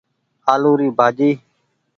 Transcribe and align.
آلو 0.53 0.71
ري 0.79 0.87
ڀآڃي۔ 0.99 1.29